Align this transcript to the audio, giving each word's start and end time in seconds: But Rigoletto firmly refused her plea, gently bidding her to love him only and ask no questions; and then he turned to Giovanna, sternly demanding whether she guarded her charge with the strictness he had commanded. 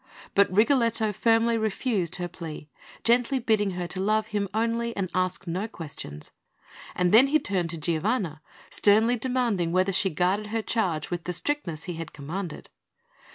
But 0.33 0.51
Rigoletto 0.51 1.13
firmly 1.13 1.59
refused 1.59 2.15
her 2.15 2.27
plea, 2.27 2.67
gently 3.03 3.37
bidding 3.37 3.69
her 3.77 3.85
to 3.85 3.99
love 4.01 4.29
him 4.29 4.49
only 4.51 4.97
and 4.97 5.11
ask 5.13 5.45
no 5.45 5.67
questions; 5.67 6.31
and 6.95 7.11
then 7.11 7.27
he 7.27 7.37
turned 7.37 7.69
to 7.69 7.77
Giovanna, 7.77 8.41
sternly 8.71 9.15
demanding 9.15 9.71
whether 9.71 9.93
she 9.93 10.09
guarded 10.09 10.47
her 10.47 10.63
charge 10.63 11.11
with 11.11 11.25
the 11.25 11.33
strictness 11.33 11.83
he 11.83 11.97
had 11.97 12.13
commanded. 12.13 12.71